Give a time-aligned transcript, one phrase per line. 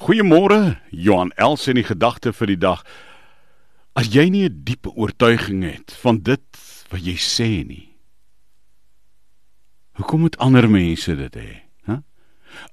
[0.00, 2.80] Goeiemôre, Johan Els in die gedagte vir die dag.
[3.92, 6.44] As jy nie 'n diepe oortuiging het van dit
[6.90, 7.92] wat jy sê nie.
[9.96, 11.62] Hoekom moet ander mense dit hê?
[11.84, 12.02] Hæ?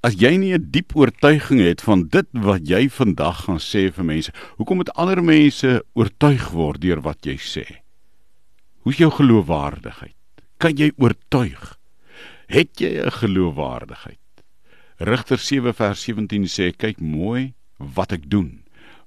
[0.02, 4.06] As jy nie 'n diep oortuiging het van dit wat jy vandag gaan sê vir
[4.06, 7.66] mense, hoekom moet ander mense oortuig word deur wat jy sê?
[8.84, 10.16] Hoe is jou geloofwaardigheid?
[10.58, 11.78] Kan jy oortuig?
[12.48, 14.19] Het jy 'n geloofwaardigheid?
[15.00, 18.66] Rigter 7 vers 17 sê kyk mooi wat ek doen.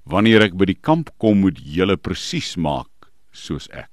[0.09, 3.91] Wanneer ek by die kamp kom moet julle presies maak soos ek.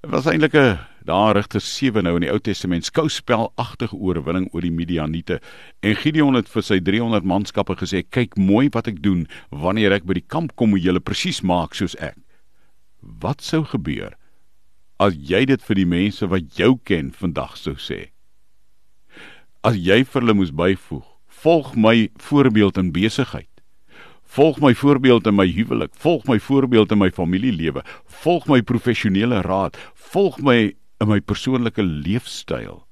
[0.00, 4.62] Dit was eintlik 'n daar Rigter 7 nou in die Ou Testament skouspelagtige oorwinning oor
[4.62, 5.40] die Midianiete
[5.82, 10.06] en Gideon het vir sy 300 manskappe gesê kyk mooi wat ek doen wanneer ek
[10.08, 12.16] by die kamp kom moet julle presies maak soos ek.
[13.02, 14.16] Wat sou gebeur
[14.98, 18.08] as jy dit vir die mense wat jou ken vandag sou sê?
[19.62, 21.06] As jy vir hulle moes byvoeg,
[21.42, 23.48] volg my voorbeeld in besigheid.
[24.32, 27.82] Volg my voorbeeld in my huwelik, volg my voorbeeld in my familielewe,
[28.22, 32.86] volg my professionele raad, volg my in my persoonlike leefstyl.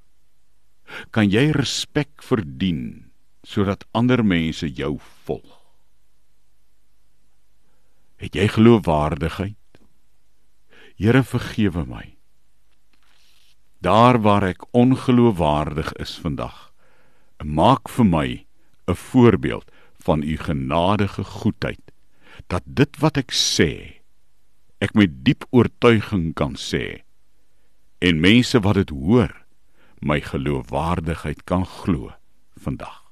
[1.14, 3.10] Kan jy respek verdien
[3.46, 5.56] sodat ander mense jou volg?
[8.20, 9.56] Het jy geloofwaardigheid?
[11.00, 12.19] Here vergewe my
[13.80, 16.72] daar waar ek ongeloofwaardig is vandag.
[17.40, 18.28] Maak vir my
[18.86, 21.80] 'n voorbeeld van u genadige goedheid
[22.46, 24.00] dat dit wat ek sê
[24.78, 27.04] ek met diep oortuiging kan sê
[27.98, 29.32] en mense wat dit hoor
[30.00, 32.12] my geloofwaardigheid kan glo
[32.56, 33.09] vandag